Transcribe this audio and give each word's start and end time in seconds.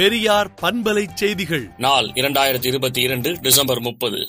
பெரியார் 0.00 0.50
பண்பலை 0.62 1.06
செய்திகள். 1.14 1.70
நாள் 1.76 2.06
இரண்டாயிரத்தி 2.06 2.66
இருபத்தி 2.66 3.00
இரண்டு 3.00 3.36
டிசம்பர் 3.40 3.80
முப்பது. 3.80 4.28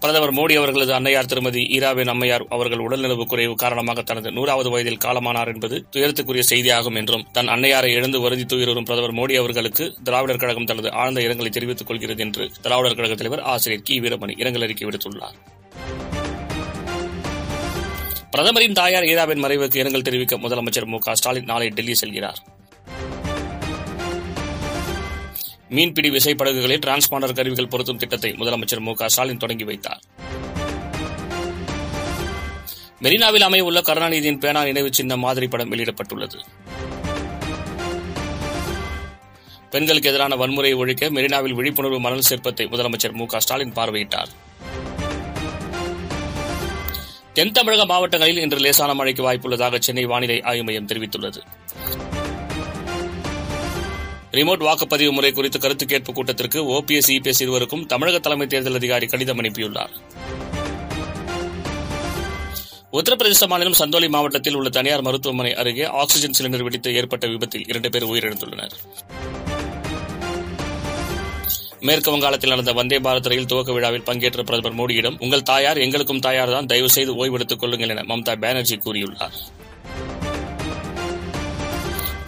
பிரதமர் 0.00 0.34
மோடி 0.34 0.56
அவர்களது 0.56 0.92
அன்னையார் 0.92 1.24
திருமதி 1.24 1.62
ஈராவின் 1.78 2.08
அம்மையார் 2.08 2.44
அவர்கள் 2.48 2.78
உடல்நலவு 2.78 3.24
குறைவு 3.24 3.54
காரணமாக 3.54 4.02
தனது 4.02 4.32
நூறாவது 4.32 4.70
வயதில் 4.70 4.98
காலமானார் 5.04 5.54
என்பது 5.54 5.84
துயரத்துக்குரிய 5.96 6.42
செய்தியாகும் 6.50 6.96
என்றும் 6.96 7.26
தன் 7.32 7.48
அன்னையாரை 7.48 7.84
இழந்து 7.84 8.20
வருதி 8.20 8.44
துயரும் 8.44 8.84
பிரதமர் 8.84 9.14
மோடி 9.14 9.38
அவர்களுக்கு 9.38 9.94
திராவிடர் 10.04 10.36
கழகம் 10.36 10.64
தனது 10.64 10.92
ஆழ்ந்த 10.92 11.20
இரங்கலை 11.20 11.48
தெரிவித்துக் 11.48 11.86
கொள்கிறது 11.86 12.22
என்று 12.22 12.50
திராவிடர் 12.62 12.96
கழக 12.96 13.14
தலைவர் 13.14 13.42
ஆசிரியர் 13.42 13.82
கி. 13.82 14.00
வீரமணி 14.00 14.40
இரங்கல் 14.40 14.62
அறிக்கை 14.62 14.88
விடுத்துள்ளார். 14.88 15.36
பிரதமரின் 18.30 18.72
தாயார் 18.72 19.02
ஈராவின் 19.02 19.44
மறைவுக்கு 19.44 19.76
இரங்கல் 19.76 20.02
தெரிவிக்க 20.02 20.36
முதலமைச்சர் 20.36 20.86
மு 20.86 20.98
க 20.98 21.14
ஸ்டாலின் 21.14 21.44
நாளை 21.44 21.68
டெல்லி 21.68 21.96
செல்கிறார். 22.00 22.40
மீன்பிடி 25.76 26.08
விசைப்படகுகளில் 26.10 26.80
டிரான்ஸ்பாண்டர் 26.84 27.34
கருவிகள் 27.38 27.68
பொருத்தும் 27.68 27.98
திட்டத்தை 28.02 28.30
முதலமைச்சர் 28.38 28.82
மு 28.86 28.92
க 28.92 29.08
ஸ்டாலின் 29.08 29.36
தொடங்கி 29.36 29.64
வைத்தார். 29.64 30.00
மெரினாவில் 33.04 33.44
அமையவுள்ள 33.48 33.80
கருணாநிதியின் 33.88 34.40
பேனா 34.44 34.64
நினைவு 34.64 34.92
சின்ன 34.92 35.16
மாதிரி 35.16 35.48
படம் 35.48 35.70
வெளியிடப்பட்டுள்ளது. 35.72 36.38
பெண்களுக்கு 39.70 40.08
எதிரான 40.08 40.36
வன்முறையை 40.36 40.76
ஒழிக்க 40.76 41.10
மெரினாவில் 41.10 41.56
விழிப்புணர்வு 41.60 42.00
மணல் 42.00 42.28
சிற்பத்தை 42.30 42.66
முதலமைச்சர் 42.72 43.16
மு 43.20 43.26
க 43.26 43.40
ஸ்டாலின் 43.40 43.76
பார்வையிட்டார். 43.78 44.32
தென் 47.32 47.52
தமிழக 47.52 47.84
மாவட்டங்களில் 47.86 48.42
இன்று 48.44 48.58
லேசான 48.58 48.94
மழைக்கு 48.94 49.22
வாய்ப்புள்ளதாக 49.28 49.78
சென்னை 49.78 50.04
வானிலை 50.04 50.40
ஆய்வு 50.42 50.64
மையம் 50.64 50.86
தெரிவித்துள்ளது. 50.86 51.42
ரிமோட் 54.38 54.64
வாக்குப்பதிவு 54.66 55.12
முறை 55.12 55.30
குறித்து 55.32 55.58
கருத்து 55.60 55.86
கேட்பு 55.86 56.10
கூட்டத்திற்கு 56.12 56.58
ஓபிஎஸ் 56.74 57.08
இபிஎஸ் 57.14 57.40
இருவருக்கும் 57.44 57.86
தமிழக 57.92 58.18
தலைமை 58.18 58.46
தேர்தல் 58.46 58.78
அதிகாரி 58.80 59.06
கடிதம் 59.06 59.40
அனுப்பியுள்ளார். 59.42 59.94
உத்தரப்பிரதேச 62.98 63.46
மாநிலம் 63.52 63.76
சந்தோலி 63.80 64.08
மாவட்டத்தில் 64.08 64.54
உள்ள 64.54 64.68
தனியார் 64.68 65.02
மருத்துவமனை 65.02 65.52
அருகே 65.54 65.84
ஆக்ஸிஜன் 66.02 66.36
சிலிண்டர் 66.38 66.64
வெடித்து 66.66 66.94
ஏற்பட்ட 66.94 67.26
விபத்தில் 67.26 67.66
இரண்டு 67.68 67.90
பேர் 67.90 68.06
உயிரிழந்துள்ளனர். 68.12 68.74
மேற்கு 71.88 72.10
வங்காளத்தில் 72.10 72.52
நடந்த 72.54 72.72
வந்தே 72.72 72.98
பாரத் 72.98 73.30
ரயில் 73.32 73.50
துவக்க 73.52 73.72
விழாவில் 73.72 74.06
பங்கேற்ற 74.08 74.42
பிரதமர் 74.42 74.78
மோடியிடம் 74.80 75.16
உங்கள் 75.26 75.48
தாயார் 75.52 75.78
எங்களுக்கும் 75.78 76.24
தாயார் 76.26 76.54
தான் 76.56 76.70
தயவு 76.72 76.90
செய்து 76.96 77.14
ஓய்வெடுத்துக் 77.14 77.62
கொள்ளுங்கள் 77.64 77.92
என 77.94 78.04
மம்தா 78.10 78.34
பானர்ஜி 78.44 78.78
கூறியுள்ளார். 78.86 79.38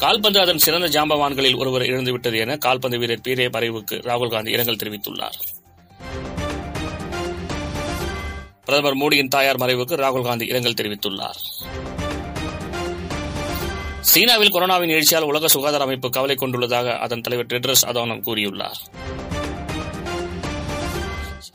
கால்பந்து 0.03 0.41
அதன் 0.41 0.63
சிறந்த 0.65 0.87
ஜாம்பவான்களில் 0.87 1.59
ஒருவர் 1.59 1.83
இழந்துவிட்டது 1.83 2.39
என 2.39 2.57
கால்பந்து 2.57 2.99
வீரர் 2.99 3.21
பீரே 3.27 3.45
மறைவுக்கு 3.57 3.97
ராகுல் 4.09 4.31
காந்தி 4.31 4.51
இரங்கல் 4.51 4.79
தெரிவித்துள்ளார். 4.83 5.37
பிரதமர் 8.65 8.97
மோடியின் 8.97 9.29
தாயார் 9.29 9.57
மறைவுக்கு 9.57 9.95
ராகுல் 10.05 10.23
காந்தி 10.23 10.47
இரங்கல் 10.47 10.77
தெரிவித்துள்ளார். 10.81 11.39
சீனாவில் 14.01 14.53
கொரோனாவின் 14.55 14.95
எழுச்சியால் 14.97 15.29
உலக 15.33 15.49
சுகாதார 15.49 15.85
அமைப்பு 15.85 16.11
கவலை 16.11 16.37
கொண்டுள்ளதாக 16.41 16.99
அதன் 16.99 17.21
தலைவர் 17.21 17.47
டெட்ரஸ் 17.47 17.87
அதோனம் 17.87 18.25
கூறியுள்ளார். 18.27 18.81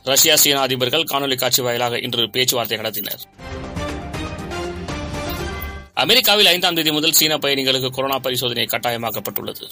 ரஷ்யா 0.03 0.35
சீனா 0.35 0.63
அதிபர்கள் 0.65 1.09
காணொலி 1.11 1.37
காட்சி 1.37 1.61
வாயிலாக 1.61 1.99
இன்று 1.99 2.29
பேச்சுவார்த்தை 2.29 2.77
நடத்தினர். 2.77 3.23
அமெரிக்காவில் 5.97 6.45
ஐந்தாம் 6.45 6.75
தேதி 6.75 6.91
முதல் 6.91 7.11
சீன 7.11 7.37
பயணிகளுக்கு 7.37 7.89
கொரோனா 7.89 8.19
பரிசோதனை 8.19 8.65
கட்டாயமாக்கப்பட்டுள்ளது. 8.65 9.69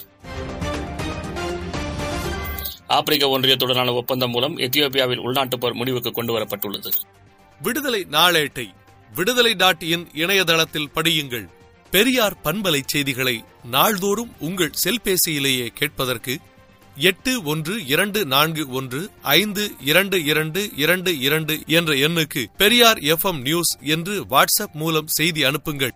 ஆப்பிரிக்க 2.86 3.38
ஒன்றியத்துடனான 3.38 3.92
ஒப்பந்தம் 3.92 4.30
மூலம் 4.30 4.58
எத்தியோப்பியாவில் 4.58 5.16
உள்நாட்டுப் 5.16 5.60
போர் 5.60 5.74
முடிவுக்கு 5.74 6.22
கொண்டுவரப்பட்டுள்ளது. 6.22 6.92
விடுதலை 7.62 8.06
நாளேட்டை 8.10 8.66
விடுதலை 9.14 9.54
டாட் 9.54 9.82
இன் 9.82 10.08
இணையதளத்தில் 10.14 10.90
படியுங்கள். 10.94 11.48
பெரியார் 11.90 12.36
பண்பலை 12.44 12.80
செய்திகளை 12.86 13.44
நாள்தோறும் 13.70 14.34
உங்கள் 14.38 14.72
செல்பேசியிலேயே 14.84 15.66
கேட்பதற்கு 15.66 16.38
எட்டு 16.96 17.42
ஒன்று 17.42 17.86
இரண்டு 17.86 18.24
நான்கு 18.24 18.70
ஒன்று 18.70 19.10
ஐந்து 19.22 19.70
இரண்டு 19.80 20.24
இரண்டு 20.24 20.70
இரண்டு 20.76 21.18
இரண்டு 21.18 21.58
என்ற 21.66 21.94
எண்ணுக்கு 21.94 22.44
பெரியார் 22.56 22.98
எஃப் 22.98 23.28
நியூஸ் 23.28 23.78
என்று 23.80 24.24
வாட்ஸ்அப் 24.24 24.72
மூலம் 24.72 25.06
செய்தி 25.06 25.42
அனுப்புங்கள். 25.44 25.94